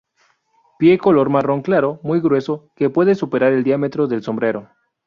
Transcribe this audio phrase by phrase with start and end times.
[0.79, 4.67] Pie color marrón claro, muy grueso, que puede superar el diámetro del sombrero.